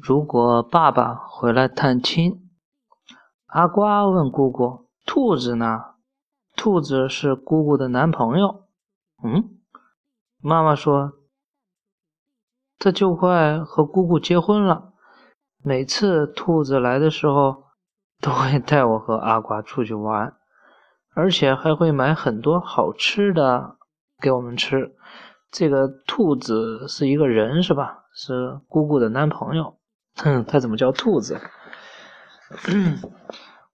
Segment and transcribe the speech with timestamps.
[0.00, 2.48] 如果爸爸回来探亲，
[3.46, 5.80] 阿瓜问姑姑：“兔子呢？”
[6.56, 8.64] 兔子是姑姑的男朋友。
[9.22, 9.58] 嗯，
[10.40, 11.12] 妈妈说
[12.80, 14.92] ：“他就快和姑姑结婚了。
[15.62, 17.64] 每次兔子来的时候，
[18.20, 20.34] 都会带我和阿瓜出去玩，
[21.14, 23.76] 而且还会买很多好吃的
[24.20, 24.96] 给我们吃。
[25.50, 28.04] 这个兔子是一个人是吧？
[28.14, 29.78] 是姑姑的男朋友。”
[30.16, 31.40] 哼， 他怎么叫兔子？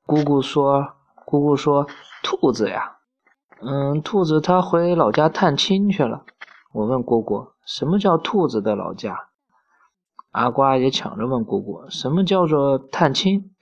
[0.07, 0.95] 姑姑说
[1.27, 1.87] ：“姑姑说，
[2.23, 2.99] 兔子呀，
[3.61, 6.25] 嗯，兔子他回老家探亲去了。”
[6.73, 9.29] 我问姑姑：“什么叫兔子的老家？”
[10.31, 13.55] 阿瓜也抢着问姑姑：“什么叫做探亲？”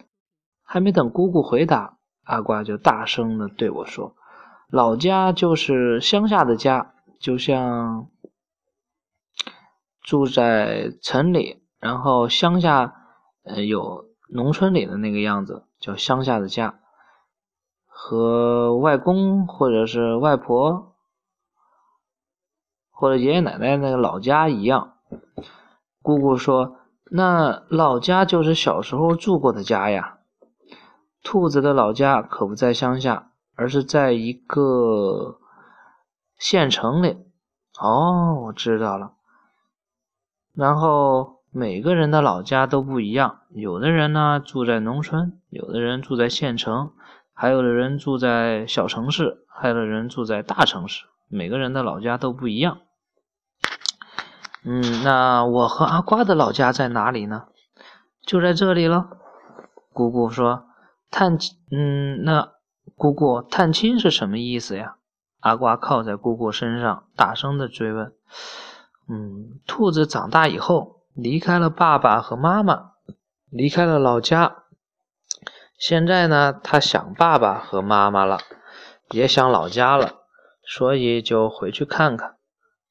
[0.63, 4.15] 还没等姑姑回答，阿瓜就大声的对我说
[4.69, 8.09] ：“老家就是乡下的家，就像
[10.03, 12.97] 住在城里。”然后乡下，
[13.45, 16.81] 呃，有农村里的那个样子，叫乡下的家，
[17.87, 20.97] 和外公或者是外婆
[22.91, 24.95] 或者爷爷奶奶那个老家一样。
[26.03, 26.77] 姑姑说
[27.09, 30.19] ：“那老家就是小时候住过的家呀。”
[31.23, 35.39] 兔子的老家可不在乡下，而是在一个
[36.37, 37.25] 县城里。
[37.81, 39.13] 哦，我知道了。
[40.53, 41.36] 然后。
[41.59, 46.93] 每个人的老家都不一样，有的人呢住在农村，有的人住在县城，
[47.33, 51.07] 还有的人住在小城市，还有的人住在大城市。
[51.29, 52.81] 每个人的老家都不一样。
[54.65, 57.47] 嗯，那我和阿瓜的老家在哪里呢？
[58.21, 59.09] 就在这里了。
[59.95, 60.67] 姑姑说
[61.11, 62.53] ：“探亲，嗯，那
[62.97, 64.97] 姑姑探亲是什么意思呀？”
[65.41, 68.13] 阿瓜靠在姑姑身上，大声的追问
[69.09, 72.93] ：“嗯，兔子长大以后。”离开了爸爸和妈妈，
[73.49, 74.65] 离开了老家。
[75.79, 78.39] 现在呢，他想爸爸和妈妈了，
[79.13, 80.17] 也想老家了，
[80.63, 82.37] 所以就回去看看。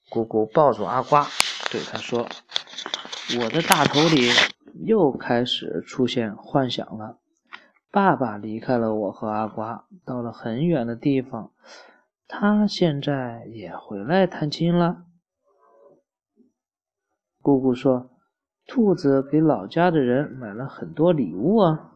[0.10, 1.28] 姑姑抱住阿瓜，
[1.70, 2.28] 对他说
[3.40, 4.32] ：“我的大头里
[4.86, 7.20] 又开始出现幻想了。
[7.92, 11.52] 爸爸离开了我和阿瓜，到了很远的地方，
[12.28, 15.04] 他现在也回来探亲了。”
[17.40, 18.10] 姑姑说。
[18.68, 21.92] 兔子给老家的人买了很多礼物啊！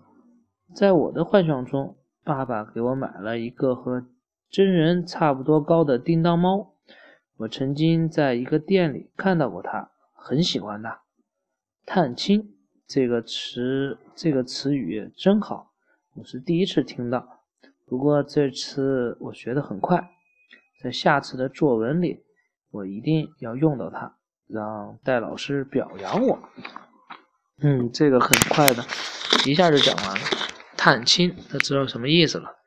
[0.76, 4.06] 在我的幻想中，爸爸给我买了一个和
[4.52, 6.76] 真人差不多高的叮当猫。
[7.38, 11.02] 我曾经在一个店里看到过它，很喜欢它。
[11.88, 12.56] 探亲
[12.86, 15.72] 这个词，这个词语真好，
[16.14, 17.46] 我是第一次听到。
[17.88, 20.12] 不过这次我学得很快，
[20.84, 22.24] 在下次的作文里，
[22.70, 24.19] 我一定要用到它。
[24.50, 26.40] 让戴老师表扬我。
[27.62, 28.84] 嗯，这个很快的，
[29.46, 30.22] 一下就讲完了。
[30.76, 32.59] 探亲，他知道什么意思了。